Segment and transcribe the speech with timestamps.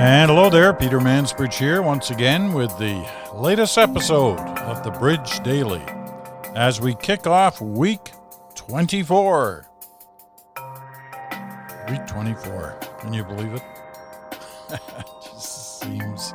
[0.00, 5.40] And hello there, Peter Mansbridge here once again with the latest episode of the Bridge
[5.40, 5.82] Daily
[6.54, 8.10] as we kick off week
[8.54, 9.68] 24.
[11.90, 12.78] Week 24.
[13.00, 13.62] Can you believe it?
[14.70, 16.32] it just seems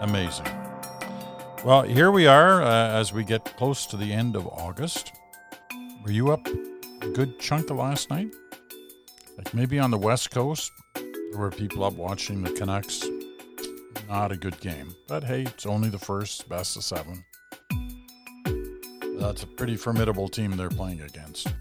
[0.00, 0.48] amazing.
[1.64, 5.12] Well, here we are uh, as we get close to the end of August.
[6.04, 6.44] Were you up
[7.00, 8.34] a good chunk of last night?
[9.38, 10.72] Like maybe on the West Coast,
[11.34, 13.02] there were people up watching the Canucks.
[14.08, 14.94] Not a good game.
[15.08, 17.24] But hey, it's only the first, best of seven.
[19.18, 21.54] That's a pretty formidable team they're playing against.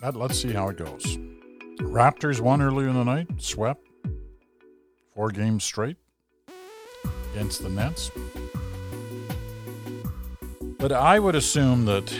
[0.00, 1.18] But let's see how it goes.
[1.80, 3.86] Raptors won earlier in the night, swept
[5.14, 5.96] four games straight
[7.32, 8.10] against the Nets.
[10.78, 12.12] But I would assume that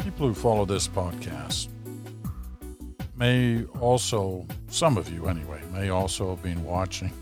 [0.00, 1.68] people who follow this podcast
[3.16, 7.12] may also, some of you anyway, may also have been watching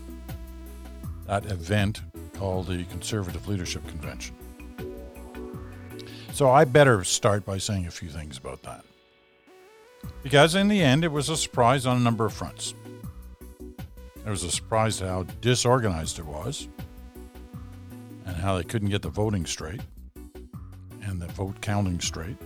[1.27, 2.01] that event
[2.33, 4.35] called the Conservative Leadership Convention.
[6.33, 8.83] So I better start by saying a few things about that.
[10.23, 12.73] Because in the end, it was a surprise on a number of fronts.
[14.25, 16.67] It was a surprise how disorganized it was
[18.25, 19.81] and how they couldn't get the voting straight
[21.01, 22.37] and the vote counting straight.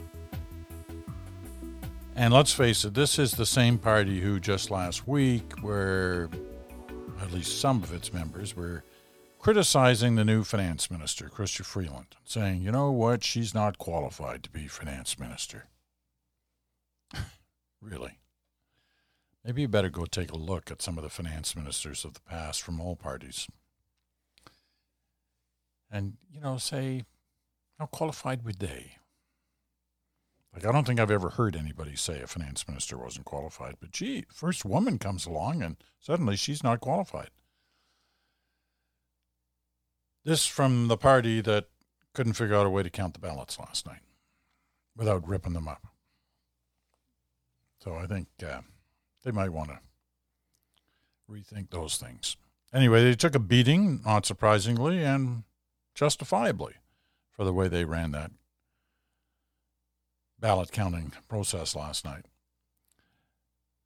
[2.15, 6.29] And let's face it, this is the same party who just last week, where
[7.21, 8.83] at least some of its members were
[9.39, 14.49] criticizing the new finance minister, Chrystia Freeland, saying, you know what, she's not qualified to
[14.49, 15.65] be finance minister.
[17.81, 18.17] really?
[19.45, 22.21] Maybe you better go take a look at some of the finance ministers of the
[22.21, 23.47] past from all parties.
[25.89, 27.03] And, you know, say,
[27.79, 28.97] how qualified were they?
[30.53, 33.91] Like, I don't think I've ever heard anybody say a finance minister wasn't qualified, but
[33.91, 37.29] gee, first woman comes along and suddenly she's not qualified.
[40.25, 41.67] This from the party that
[42.13, 44.01] couldn't figure out a way to count the ballots last night
[44.95, 45.87] without ripping them up.
[47.79, 48.61] So I think uh,
[49.23, 49.79] they might want to
[51.29, 52.35] rethink those things.
[52.73, 55.43] Anyway, they took a beating, not surprisingly, and
[55.95, 56.75] justifiably
[57.31, 58.31] for the way they ran that
[60.41, 62.25] ballot counting process last night.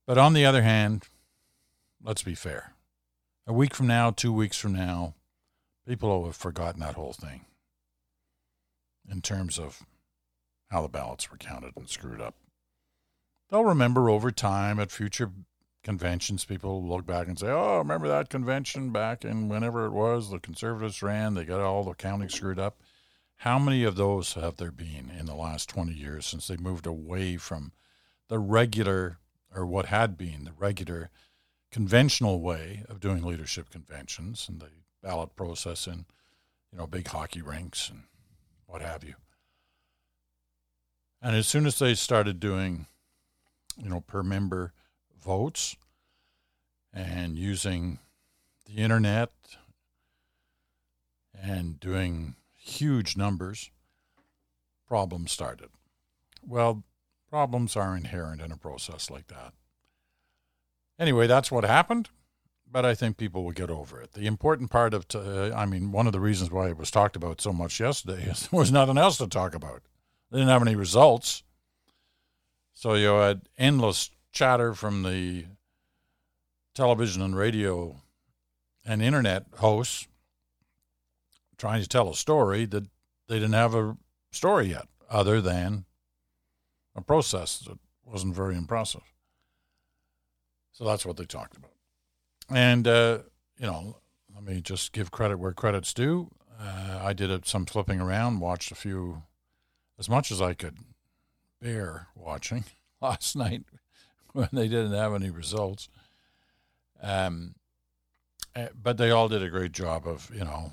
[0.08, 1.10] But on the other hand,
[2.02, 2.74] let's be fair.
[3.46, 5.14] A week from now, two weeks from now,
[5.88, 7.42] people will have forgotten that whole thing
[9.10, 9.86] in terms of
[10.72, 12.36] how the ballots were counted and screwed up.
[13.50, 15.32] They'll remember over time at future
[15.84, 20.32] conventions, people look back and say, oh, remember that convention back in whenever it was
[20.32, 22.78] the conservatives ran, they got all the counting screwed up.
[23.38, 26.88] How many of those have there been in the last 20 years since they moved
[26.88, 27.74] away from
[28.28, 29.20] the regular,
[29.54, 31.12] or what had been the regular
[31.72, 34.70] conventional way of doing leadership conventions and the
[35.04, 36.06] ballot process in,
[36.72, 38.04] you know, big hockey rinks and
[38.66, 39.16] what have you?
[41.22, 42.88] And as soon as they started doing,
[43.78, 44.74] you know, per member
[45.20, 45.76] votes
[46.94, 48.00] and using
[48.66, 49.32] the internet
[51.34, 52.36] and doing
[52.66, 53.70] huge numbers,
[54.88, 55.70] problems started.
[56.46, 56.84] Well,
[57.30, 59.54] problems are inherent in a process like that.
[60.98, 62.10] Anyway, that's what happened,
[62.70, 64.14] but I think people will get over it.
[64.14, 67.16] The important part of, uh, I mean, one of the reasons why it was talked
[67.16, 69.84] about so much yesterday is there was nothing else to talk about.
[70.32, 71.44] They didn't have any results.
[72.74, 75.46] So you had endless chatter from the
[76.74, 78.02] television and radio
[78.84, 80.08] and internet hosts
[81.58, 82.84] trying to tell a story that
[83.28, 83.98] they didn't have a
[84.32, 85.86] story yet, other than
[86.96, 89.02] a process that wasn't very impressive.
[90.72, 91.72] So that's what they talked about.
[92.50, 93.20] And, uh,
[93.58, 93.98] you know,
[94.34, 96.30] let me just give credit where credit's due.
[96.60, 99.24] Uh, I did some flipping around, watched a few,
[99.98, 100.78] as much as I could
[101.62, 102.66] bear watching
[103.02, 103.64] last night
[104.34, 105.90] when they didn't have any results.
[107.02, 107.56] Um,
[108.56, 110.72] eh, but they all did a great job of, you know,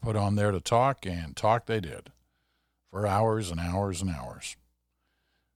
[0.00, 2.10] put on there to talk, and talk they did
[2.90, 4.56] for hours and hours and hours,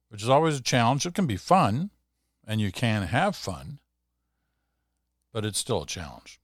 [0.08, 1.06] which is always a challenge.
[1.06, 1.90] It can be fun,
[2.46, 3.78] and you can have fun,
[5.32, 6.40] but it's still a challenge.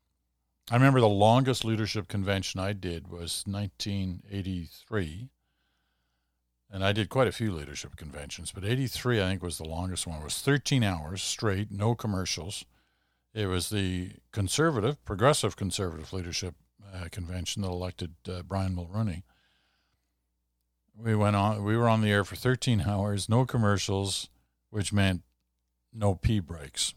[0.70, 5.28] I remember the longest leadership convention I did was 1983.
[6.70, 10.06] And I did quite a few leadership conventions, but 83, I think, was the longest
[10.06, 10.20] one.
[10.20, 12.64] It was 13 hours straight, no commercials.
[13.34, 16.54] It was the conservative, progressive conservative leadership
[16.94, 19.22] uh, convention that elected uh, Brian Mulroney.
[20.96, 21.64] We went on.
[21.64, 24.28] We were on the air for 13 hours, no commercials,
[24.70, 25.22] which meant
[25.92, 26.94] no pee breaks.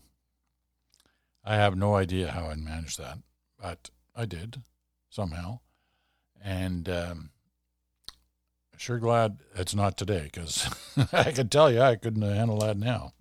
[1.43, 3.19] I have no idea how I managed that,
[3.59, 4.61] but I did
[5.09, 5.59] somehow.
[6.43, 7.29] And um,
[8.77, 10.69] sure glad it's not today because
[11.13, 13.13] I can tell you I couldn't handle that now.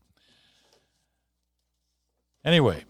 [2.44, 2.84] Anyway,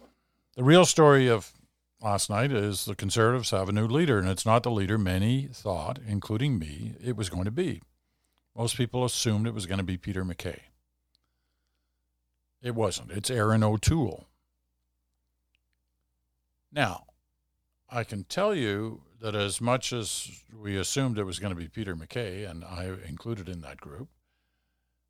[0.56, 1.52] the real story of
[2.00, 5.48] last night is the Conservatives have a new leader, and it's not the leader many
[5.52, 7.82] thought, including me, it was going to be.
[8.56, 10.62] Most people assumed it was going to be Peter MacKay.
[12.62, 13.10] It wasn't.
[13.10, 14.26] It's Erin O'Toole.
[16.72, 17.04] Now,
[17.88, 21.68] I can tell you that as much as we assumed it was going to be
[21.68, 24.08] Peter MacKay, and I included in that group,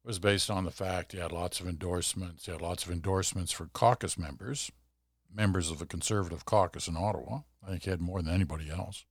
[0.04, 2.46] was based on the fact he had lots of endorsements.
[2.46, 4.70] He had lots of endorsements for caucus members,
[5.36, 7.40] members of the Conservative caucus in Ottawa.
[7.64, 9.04] I think he had more than anybody else,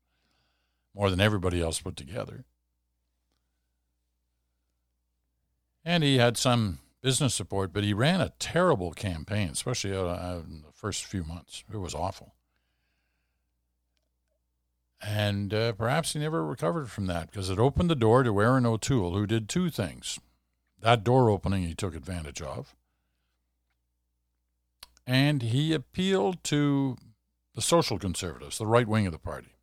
[0.94, 2.46] more than everybody else put together.
[5.86, 10.74] And he had some business support, but he ran a terrible campaign, especially in the
[10.74, 11.64] first few months.
[11.72, 12.34] It was awful.
[15.00, 18.66] And uh, perhaps he never recovered from that because it opened the door to Erin
[18.66, 20.20] O'Toole, who did two things.
[20.82, 22.76] That door opening he took advantage of.
[25.08, 26.98] And he appealed to
[27.54, 29.54] the social conservatives, the right wing of the party.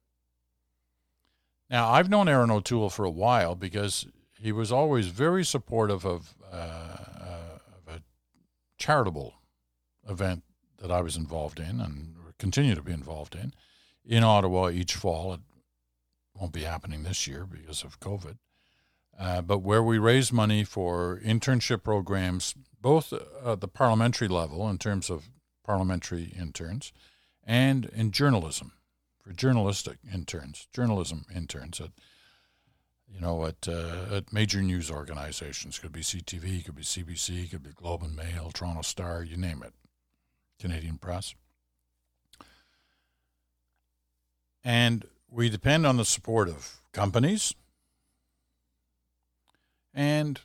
[1.69, 4.07] Now, I've known Erin O'Toole for a while because
[4.39, 8.03] he was always very supportive of, uh, uh, of a
[8.77, 9.35] charitable
[10.09, 10.43] event
[10.79, 13.55] that I was involved in and continue to be involved in
[14.05, 15.33] in Ottawa each fall.
[15.33, 15.41] It
[16.35, 18.37] won't be happening this year because of COVID.
[19.19, 23.13] Uh, but where we raise money for internship programs, both
[23.45, 25.29] at the parliamentary level in terms of
[25.65, 26.93] parliamentary interns
[27.45, 28.73] and in journalism
[29.21, 31.91] for journalistic interns, journalism interns at
[33.09, 35.79] you know at uh, at major news organizations.
[35.79, 39.63] Could be CTV, could be CBC, could be Globe and Mail, Toronto Star, you name
[39.63, 39.75] it,
[40.59, 41.35] Canadian Press.
[44.65, 47.55] And we depend on the support of companies
[49.95, 50.41] and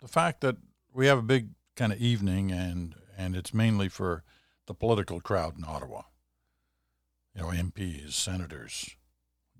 [0.00, 0.56] the fact that
[0.92, 4.24] we have a big kind of evening and, and it's mainly for
[4.66, 6.02] the political crowd in Ottawa.
[7.34, 8.96] You know, MPs, senators,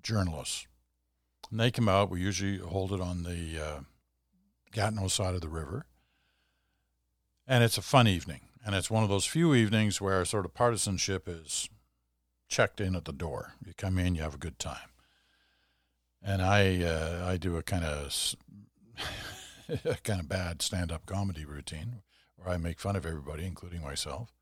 [0.03, 0.67] journalists.
[1.49, 2.09] And they come out.
[2.09, 3.79] We usually hold it on the uh,
[4.71, 5.85] Gatineau side of the river.
[7.47, 8.41] And it's a fun evening.
[8.65, 11.69] And it's one of those few evenings where sort of partisanship is
[12.49, 13.53] checked in at the door.
[13.65, 14.89] You come in, you have a good time.
[16.21, 18.35] And I uh, I do a kind of
[20.03, 22.01] kind of bad stand-up comedy routine
[22.35, 24.33] where I make fun of everybody, including myself.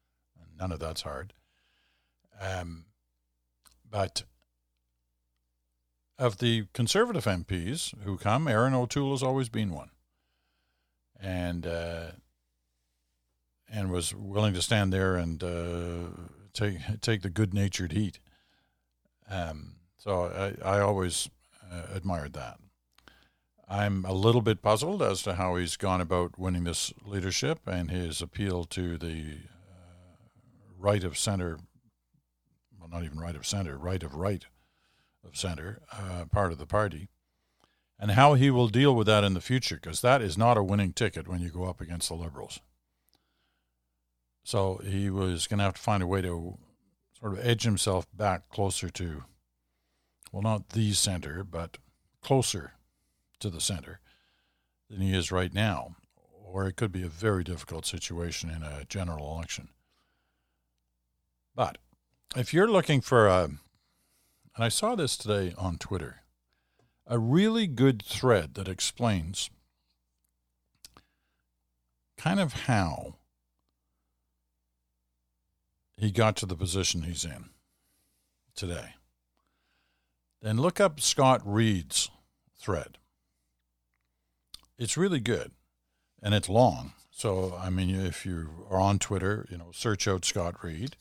[0.58, 1.34] None of that's hard.
[2.40, 2.86] Um,
[3.90, 4.24] but
[6.20, 9.92] of the conservative MPs who come, Erin O'Toole has always been one,
[11.20, 12.12] and uh,
[13.70, 16.10] and was willing to stand there and uh,
[16.54, 18.20] take take the good natured heat.
[19.30, 21.30] Um, so I, I always
[21.72, 22.60] uh, admired that.
[23.70, 27.92] I'm a little bit puzzled as to how he's gone about winning this leadership and
[27.92, 30.14] his appeal to the uh,
[30.78, 31.60] right of center,
[32.80, 34.46] well, not even right of center, right of right
[35.26, 37.10] of center uh, part of the party,
[38.00, 40.64] and how he will deal with that in the future, because that is not a
[40.64, 42.62] winning ticket when you go up against the Liberals.
[44.44, 46.58] So he was going to have to find a way to
[47.20, 49.26] sort of edge himself back closer to,
[50.32, 51.80] well, not the center, but
[52.22, 52.72] closer
[53.40, 54.00] to the center
[54.90, 55.96] than he is right now.
[56.44, 59.70] Or it could be a very difficult situation in a general election.
[61.56, 61.78] But
[62.36, 63.60] if you're looking for a, and
[64.58, 66.22] I saw this today on Twitter,
[67.06, 69.50] a really good thread that explains
[72.18, 73.16] kind of how
[75.98, 77.50] he got to the position he's in
[78.56, 78.94] today.
[80.42, 82.10] Then look up Scott Reid's
[82.60, 82.98] thread.
[84.78, 85.52] It's really good
[86.22, 86.94] and it's long.
[87.12, 90.96] So, I mean, if you are on Twitter, you know, search out Scott Reid.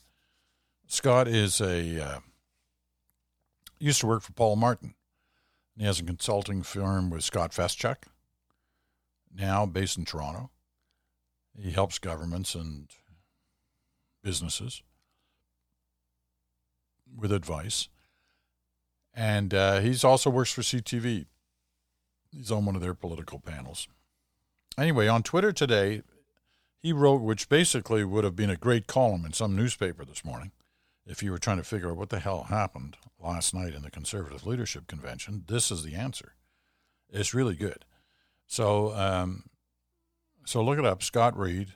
[0.87, 2.18] Scott is a, uh,
[3.78, 4.95] used to work for Paul Martin.
[5.76, 8.04] He has a consulting firm with Scott Feschuk,
[9.35, 10.50] now based in Toronto.
[11.61, 12.88] He helps governments and
[14.23, 14.83] businesses
[17.14, 17.88] with advice.
[19.12, 21.26] And uh, he's also works for CTV.
[22.37, 23.88] He's on one of their political panels.
[24.76, 26.02] Anyway, on Twitter today,
[26.78, 30.52] he wrote, which basically would have been a great column in some newspaper this morning
[31.07, 33.90] if you were trying to figure out what the hell happened last night in the
[33.90, 35.45] Conservative Leadership Convention.
[35.49, 36.35] This is the answer.
[37.09, 37.87] It's really good.
[38.47, 39.45] So, um,
[40.45, 41.75] so look it up, Scott Reid.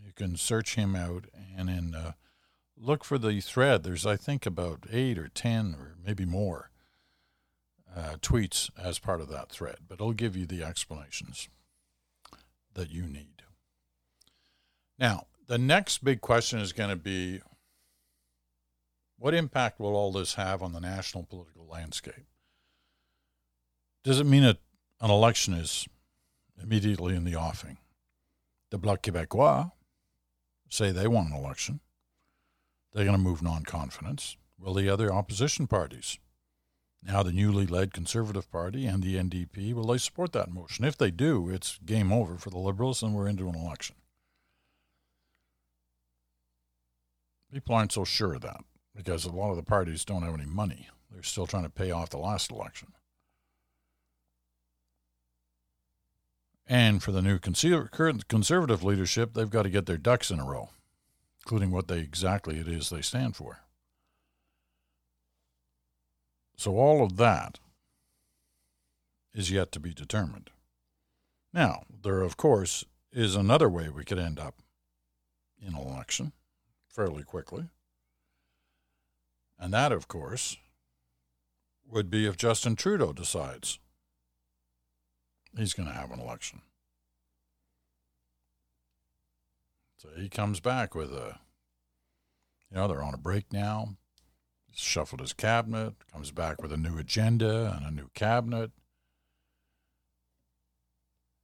[0.00, 1.24] You can search him out,
[1.56, 2.12] and in uh,
[2.76, 3.82] look for the thread.
[3.82, 6.70] There's, I think, about eight or 10 or maybe more
[7.98, 11.48] uh, tweets as part of that thread, but it'll give you the explanations
[12.74, 13.42] that you need.
[14.98, 17.40] Now, the next big question is going to be
[19.18, 22.26] what impact will all this have on the national political landscape?
[24.04, 24.58] Does it mean that
[25.00, 25.88] an election is
[26.62, 27.78] immediately in the offing?
[28.70, 29.72] The Bloc Québécois
[30.68, 31.80] say they want an election.
[32.92, 34.36] They're going to move non confidence.
[34.58, 36.18] Will the other opposition parties,
[37.02, 40.84] now the newly led Conservative Party and the NDP, will they support that motion?
[40.84, 43.96] If they do, it's game over for the Liberals and we're into an election.
[47.52, 48.60] People aren't so sure of that
[48.94, 50.88] because a lot of the parties don't have any money.
[51.10, 52.92] They're still trying to pay off the last election.
[56.66, 60.44] And for the new current conservative leadership, they've got to get their ducks in a
[60.44, 60.68] row,
[61.42, 63.60] including what they exactly it is they stand for.
[66.58, 67.60] So all of that
[69.32, 70.50] is yet to be determined.
[71.54, 74.56] Now, there, of course, is another way we could end up
[75.60, 76.32] in an election
[76.88, 77.68] fairly quickly.
[79.56, 80.56] And that, of course,
[81.88, 83.78] would be if Justin Trudeau decides
[85.56, 86.62] he's going to have an election.
[89.96, 91.38] So he comes back with a,
[92.68, 93.96] you know, they're on a break now.
[94.80, 98.70] Shuffled his cabinet, comes back with a new agenda and a new cabinet.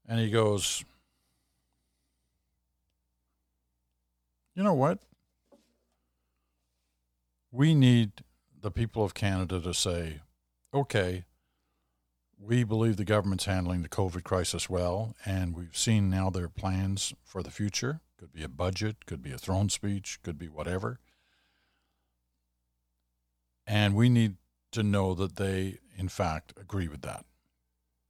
[0.07, 0.85] And he goes,
[4.55, 5.01] you know what?
[7.51, 8.13] We need
[8.61, 10.21] the people of Canada to say,
[10.73, 11.25] okay,
[12.39, 17.13] we believe the government's handling the COVID crisis well, and we've seen now their plans
[17.25, 18.01] for the future.
[18.17, 21.01] Could be a budget, could be a throne speech, could be whatever.
[23.67, 24.37] And we need
[24.73, 27.25] to know that they, in fact, agree with that.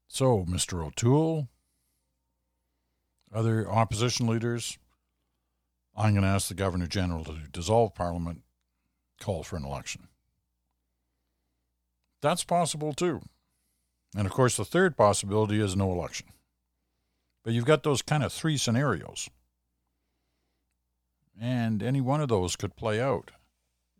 [0.08, 0.84] So, Mr.
[0.84, 1.48] O'Toole,
[3.32, 4.78] other opposition leaders,
[5.96, 8.42] I'm going to ask the Governor General to dissolve Parliament,
[9.20, 10.08] call for an election.
[12.20, 13.20] That's possible too.
[14.16, 16.28] And of course, the third possibility is no election.
[17.44, 19.28] But you've got those kind of three scenarios.
[21.38, 23.32] And any one of those could play out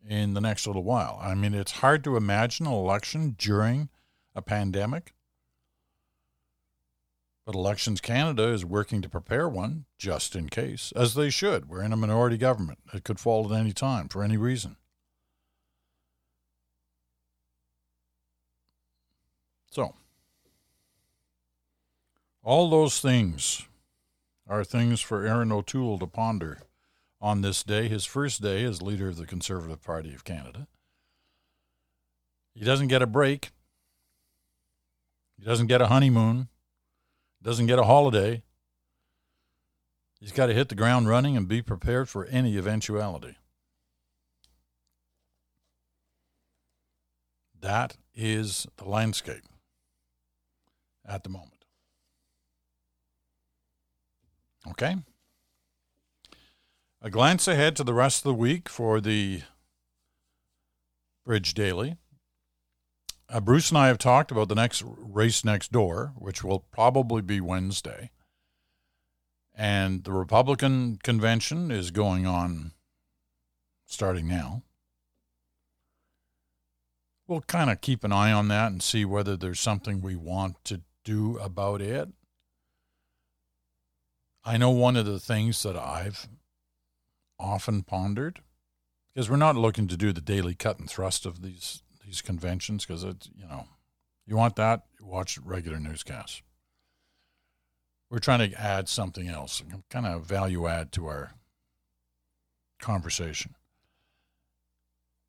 [0.08, 1.18] in the next little while.
[1.23, 3.88] I mean, it's hard to imagine an election during
[4.34, 5.14] a pandemic.
[7.46, 11.68] But Elections Canada is working to prepare one just in case, as they should.
[11.68, 12.78] We're in a minority government.
[12.92, 14.76] It could fall at any time for any reason.
[19.70, 19.94] So,
[22.42, 23.66] all those things
[24.46, 26.61] are things for Erin O'Toole to ponder
[27.21, 30.66] on this day, his first day as leader of the Conservative Party of Canada.
[32.54, 33.50] He doesn't get a break.
[35.37, 36.49] He doesn't get a honeymoon.
[37.42, 38.42] Doesn't get a holiday.
[40.21, 43.37] He's got to hit the ground running and be prepared for any eventuality.
[47.61, 49.44] That is the landscape
[51.06, 51.64] at the moment.
[54.71, 54.97] Okay.
[57.04, 59.42] A glance ahead to the rest of the week for the
[61.26, 61.99] Bridge Daily.
[63.28, 67.20] Uh, Bruce and I have talked about the next race next door, which will probably
[67.20, 68.11] be Wednesday.
[69.54, 72.73] And the Republican convention is going on
[73.84, 74.62] starting now.
[77.26, 80.64] We'll kind of keep an eye on that and see whether there's something we want
[80.64, 82.08] to do about it.
[84.42, 86.26] I know one of the things that I've
[87.38, 88.40] often pondered,
[89.14, 92.84] because we're not looking to do the daily cut and thrust of these these conventions,
[92.84, 93.66] because it's you know,
[94.26, 96.42] you want that, watch regular newscasts.
[98.10, 101.32] We're trying to add something else, kind of value add to our
[102.80, 103.54] conversation.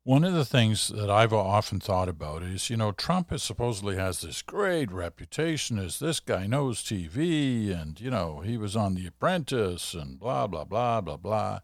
[0.04, 3.96] One of the things that I've often thought about is, you know, Trump is supposedly
[3.96, 8.94] has this great reputation as this guy knows TV and, you know, he was on
[8.94, 11.58] The Apprentice and blah, blah, blah, blah, blah.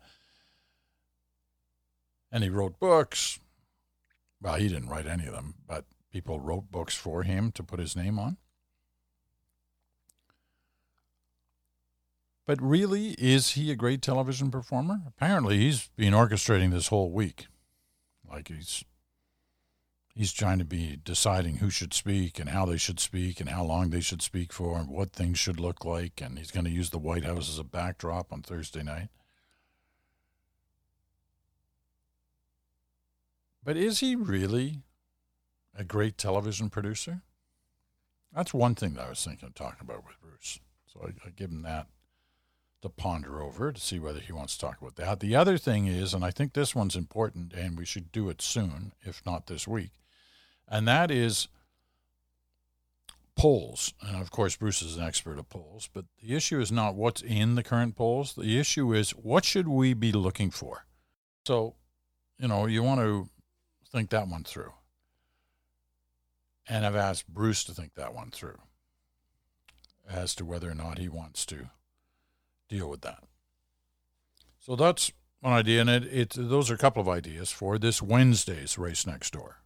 [2.33, 3.39] And he wrote books.
[4.41, 7.79] Well, he didn't write any of them, but people wrote books for him to put
[7.79, 8.39] his name on.
[12.47, 15.03] But really, is he a great television performer?
[15.07, 17.47] Apparently, he's been orchestrating this whole week.
[18.29, 18.85] Like he's
[20.15, 23.65] he's trying to be deciding who should speak and how they should speak and how
[23.65, 26.71] long they should speak for and what things should look like and he's going to
[26.71, 29.09] use the White House as a backdrop on Thursday night.
[33.65, 34.79] But is he really
[35.77, 37.23] a great television producer?
[38.35, 40.59] That's one thing that I was thinking of talking about with Bruce.
[40.87, 41.87] So I, I give him that
[42.83, 45.21] to ponder over to see whether he wants to talk about that.
[45.21, 48.43] The other thing is, and I think this one's important and we should do it
[48.43, 49.93] soon, if not this week,
[50.69, 51.47] and that is
[53.37, 53.95] polls.
[54.01, 57.23] And of course, Bruce is an expert of polls, but the issue is not what's
[57.23, 58.35] in the current polls.
[58.35, 60.85] The issue is what should we be looking for?
[61.47, 61.75] So,
[62.39, 63.29] you know, you want to
[63.93, 64.73] think that one through.
[66.69, 68.59] And I've asked Bruce to think that one through
[70.09, 71.71] as to whether or not he wants to
[72.69, 73.23] deal with that.
[74.59, 78.01] So that's one idea, and it, it those are a couple of ideas for this
[78.01, 79.63] Wednesday's race next door.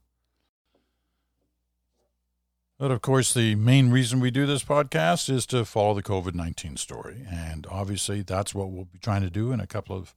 [2.78, 6.34] But of course, the main reason we do this podcast is to follow the COVID
[6.34, 7.26] 19 story.
[7.28, 10.14] And obviously, that's what we'll be trying to do in a couple of,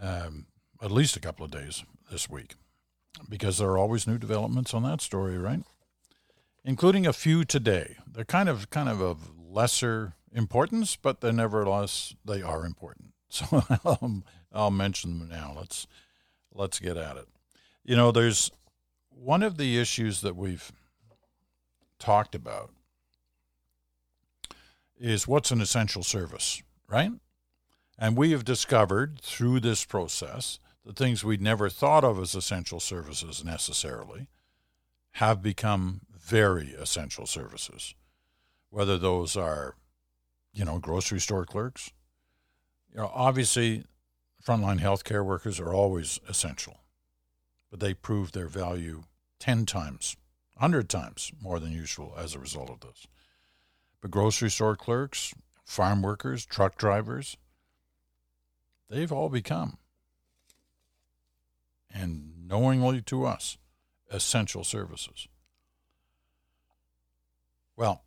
[0.00, 0.46] um,
[0.82, 2.54] at least a couple of days this week,
[3.28, 5.62] because there are always new developments on that story, right?
[6.64, 7.96] Including a few today.
[8.10, 13.08] They're kind of, kind of of lesser importance, but they're nevertheless, they are important.
[13.28, 15.52] So I'll, I'll mention them now.
[15.56, 15.88] Let's,
[16.54, 17.26] let's get at it.
[17.84, 18.52] You know, there's
[19.10, 20.70] one of the issues that we've
[21.98, 22.70] talked about
[24.98, 27.10] is what's an essential service, right?
[27.98, 32.78] And we have discovered through this process the things we'd never thought of as essential
[32.78, 34.28] services necessarily
[35.12, 37.94] have become very essential services.
[38.70, 39.74] Whether those are,
[40.52, 41.90] you know, grocery store clerks,
[42.92, 43.84] you know, obviously
[44.46, 46.82] frontline healthcare workers are always essential,
[47.68, 49.02] but they prove their value
[49.40, 50.16] 10 times
[50.54, 53.06] 100 times more than usual as a result of this.
[54.00, 57.36] But grocery store clerks, farm workers, truck drivers,
[58.88, 59.78] they've all become,
[61.96, 63.58] and knowingly to us,
[64.10, 65.28] essential services.
[67.76, 68.04] Well,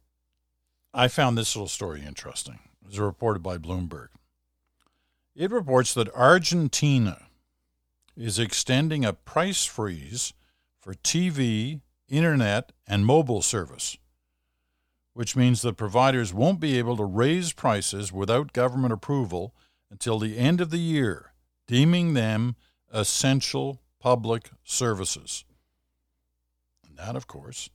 [0.93, 2.59] I found this little story interesting.
[2.81, 4.07] It was reported by Bloomberg.
[5.35, 7.27] It reports that Argentina
[8.17, 10.33] is extending a price freeze
[10.79, 13.97] for TV internet, and mobile service,
[15.13, 19.53] which means that providers won't be able to raise prices without government approval
[19.91, 21.33] until the end of the year,
[21.67, 22.55] deeming them
[22.91, 25.43] essential public services.
[26.87, 27.69] And that, of course,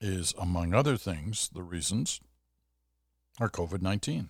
[0.00, 2.20] is, among other things, the reasons
[3.40, 4.28] are COVID 19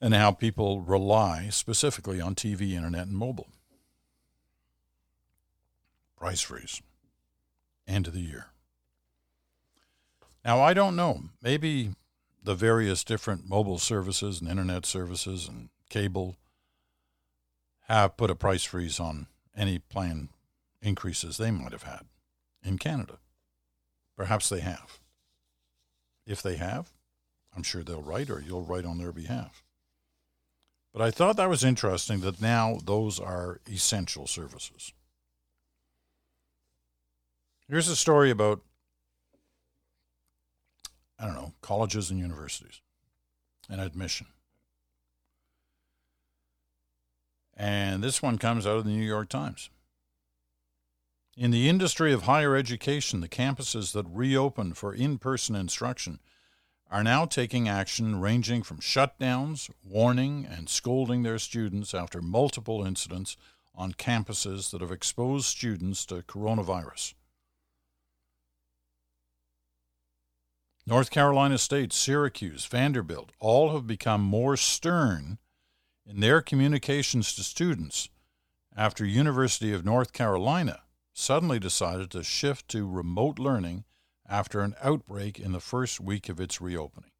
[0.00, 3.48] and how people rely specifically on TV, internet, and mobile
[6.18, 6.82] price freeze,
[7.86, 8.46] end of the year.
[10.44, 11.22] Now, I don't know.
[11.42, 11.94] Maybe
[12.42, 16.36] the various different mobile services and internet services and cable
[17.84, 20.30] have put a price freeze on any plan
[20.82, 22.02] increases they might have had
[22.62, 23.18] in Canada.
[24.16, 24.98] Perhaps they have.
[26.26, 26.90] If they have,
[27.54, 29.62] I'm sure they'll write or you'll write on their behalf.
[30.92, 34.92] But I thought that was interesting that now those are essential services.
[37.68, 38.60] Here's a story about,
[41.18, 42.80] I don't know, colleges and universities
[43.68, 44.28] and admission.
[47.56, 49.70] And this one comes out of the New York Times.
[51.36, 56.20] In the industry of higher education, the campuses that reopened for in person instruction
[56.90, 63.36] are now taking action ranging from shutdowns, warning, and scolding their students after multiple incidents
[63.74, 67.14] on campuses that have exposed students to coronavirus.
[70.86, 75.38] North Carolina State, Syracuse, Vanderbilt all have become more stern
[76.06, 78.08] in their communications to students
[78.76, 83.84] after University of North Carolina suddenly decided to shift to remote learning
[84.28, 87.10] after an outbreak in the first week of its reopening.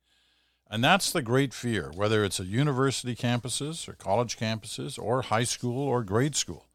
[0.70, 5.44] And that's the great fear, whether it's at university campuses or college campuses or high
[5.44, 6.68] school or grade school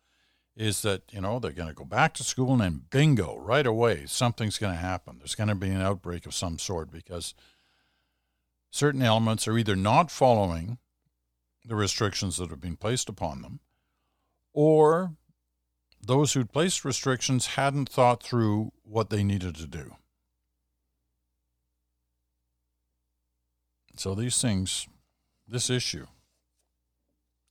[0.59, 3.65] is that you know they're going to go back to school and then bingo right
[3.65, 7.33] away something's going to happen there's going to be an outbreak of some sort because
[8.69, 10.77] certain elements are either not following
[11.69, 13.59] the restrictions that have been placed upon them
[14.53, 15.13] or
[16.01, 19.95] those who'd placed restrictions hadn't thought through what they needed to do.
[23.95, 24.87] So these things
[25.47, 26.07] this issue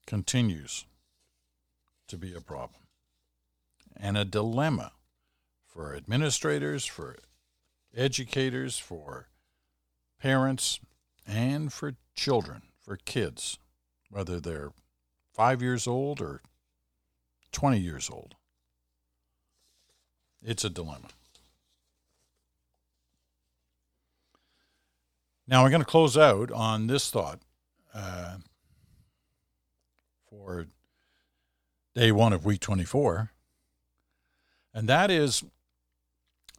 [0.06, 0.84] continues
[2.08, 2.80] to be a problem
[3.96, 4.92] and a dilemma
[5.64, 7.16] for administrators, for
[7.96, 9.28] educators, for
[10.20, 10.80] parents,
[11.26, 13.58] and for children, for kids,
[14.10, 14.72] whether they're
[15.34, 16.42] five years old or
[17.52, 18.34] 20 years old.
[20.44, 21.08] It's a dilemma.
[25.46, 27.40] Now, we're going to close out on this thought
[27.94, 28.36] uh,
[30.28, 30.66] for
[31.94, 33.30] day one of week 24.
[34.74, 35.42] And that is,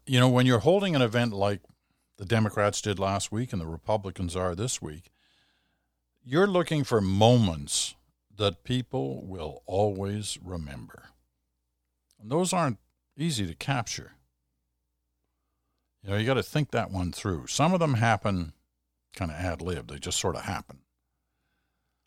[0.08, 1.62] you know, when you're holding an event like
[2.18, 5.12] the Democrats did last week and the Republicans are this week,
[6.24, 7.96] you're looking for moments
[8.36, 11.10] that people will always remember.
[12.22, 12.80] And those aren't
[13.18, 14.14] easy to capture.
[16.04, 17.48] You know, you got to think that one through.
[17.48, 18.54] Some of them happen
[19.16, 20.80] kind of ad lib, they just sort of happen.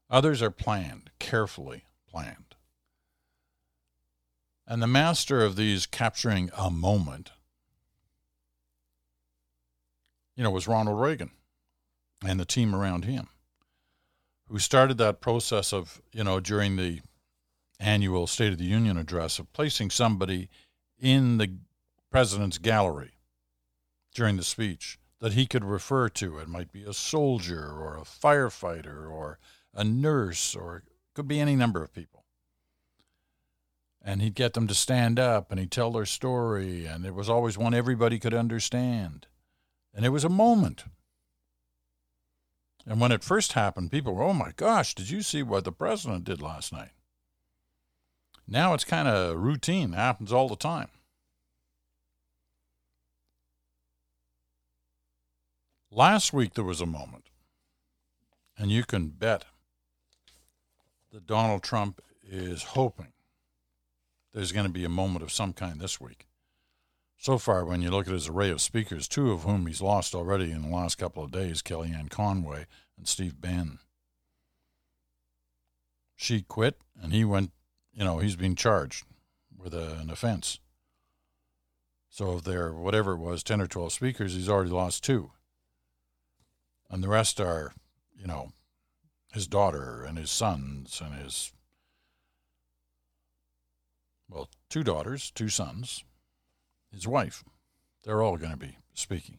[0.08, 2.54] Others are planned, carefully planned.
[4.66, 7.32] And the master of these capturing a moment,
[10.36, 11.30] you know, was Ronald Reagan
[12.24, 13.28] and the team around him
[14.52, 17.00] who started that process of, you know, during the
[17.80, 20.50] annual State of the Union address of placing somebody
[20.98, 21.56] in the
[22.10, 23.12] president's gallery
[24.14, 26.36] during the speech that he could refer to.
[26.36, 29.38] It might be a soldier or a firefighter or
[29.72, 30.82] a nurse or it
[31.14, 32.26] could be any number of people.
[34.02, 37.30] And he'd get them to stand up and he'd tell their story, and it was
[37.30, 39.28] always one everybody could understand.
[39.94, 40.84] And it was a moment.
[42.86, 45.72] And when it first happened, people were, oh my gosh, did you see what the
[45.72, 46.90] president did last night?
[48.46, 50.88] Now it's kind of routine, happens all the time.
[55.90, 57.26] Last week there was a moment,
[58.58, 59.44] and you can bet
[61.12, 63.12] that Donald Trump is hoping
[64.32, 66.26] there's going to be a moment of some kind this week.
[67.22, 70.12] So far, when you look at his array of speakers, two of whom he's lost
[70.12, 72.66] already in the last couple of days Kellyanne Conway
[72.98, 73.78] and Steve Bannon.
[76.16, 77.52] She quit, and he went,
[77.94, 79.04] you know, he's being charged
[79.56, 80.58] with a, an offense.
[82.10, 85.30] So if there, whatever it was, 10 or 12 speakers, he's already lost two.
[86.90, 87.72] And the rest are,
[88.18, 88.50] you know,
[89.32, 91.52] his daughter and his sons and his,
[94.28, 96.02] well, two daughters, two sons,
[96.92, 97.44] his wife.
[98.04, 99.38] They're all going to be speaking.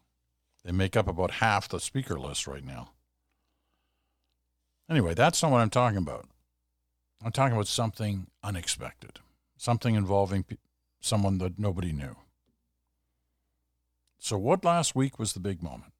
[0.64, 2.90] They make up about half the speaker list right now.
[4.88, 6.26] Anyway, that's not what I'm talking about.
[7.24, 9.20] I'm talking about something unexpected,
[9.56, 10.56] something involving pe-
[11.00, 12.16] someone that nobody knew.
[14.18, 15.92] So, what last week was the big moment?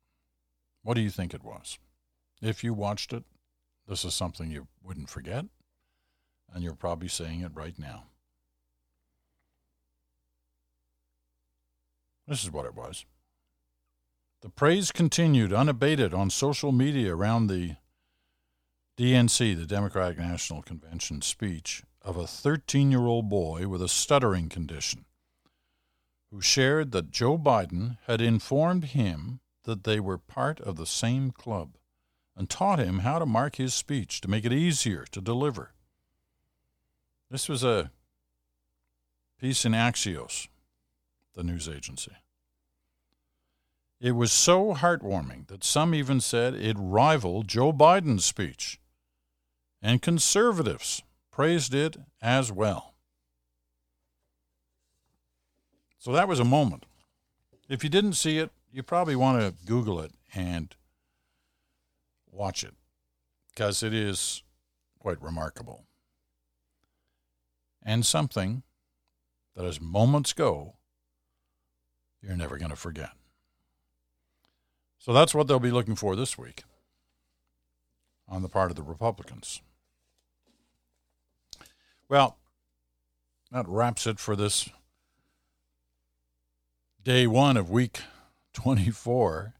[0.82, 1.78] What do you think it was?
[2.42, 3.24] If you watched it,
[3.88, 5.46] this is something you wouldn't forget,
[6.52, 8.04] and you're probably saying it right now.
[12.26, 13.04] This is what it was.
[14.40, 17.76] The praise continued unabated on social media around the
[18.96, 24.48] DNC, the Democratic National Convention speech of a 13 year old boy with a stuttering
[24.48, 25.04] condition
[26.30, 31.30] who shared that Joe Biden had informed him that they were part of the same
[31.30, 31.76] club
[32.36, 35.72] and taught him how to mark his speech to make it easier to deliver.
[37.30, 37.90] This was a
[39.40, 40.48] piece in Axios,
[41.34, 42.12] the news agency.
[44.00, 48.78] It was so heartwarming that some even said it rivaled Joe Biden's speech,
[49.80, 52.94] and conservatives praised it as well.
[55.98, 56.84] So that was a moment.
[57.68, 60.74] If you didn't see it, you probably want to Google it and
[62.30, 62.74] watch it
[63.48, 64.42] because it is
[64.98, 65.84] quite remarkable.
[67.82, 68.64] And something
[69.54, 70.74] that as moments go,
[72.24, 73.10] you're never going to forget.
[74.98, 76.64] So that's what they'll be looking for this week
[78.26, 79.60] on the part of the Republicans.
[82.08, 82.38] Well,
[83.50, 84.68] that wraps it for this
[87.02, 88.00] day one of week
[88.54, 89.54] 24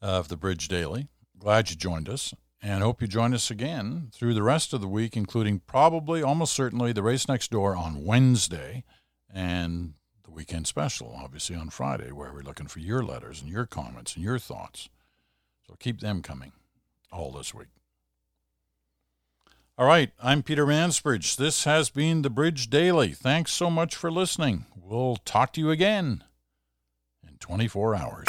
[0.00, 1.08] of the Bridge Daily.
[1.38, 4.88] Glad you joined us and hope you join us again through the rest of the
[4.88, 8.84] week, including probably, almost certainly, the race next door on Wednesday
[9.32, 9.94] and
[10.36, 14.22] weekend special, obviously, on Friday, where we're looking for your letters and your comments and
[14.22, 14.90] your thoughts.
[15.66, 16.52] So keep them coming
[17.10, 17.68] all this week.
[19.78, 21.36] All right, I'm Peter Mansbridge.
[21.36, 23.12] This has been the Bridge Daily.
[23.12, 24.66] Thanks so much for listening.
[24.76, 26.22] We'll talk to you again
[27.26, 28.28] in 24 hours.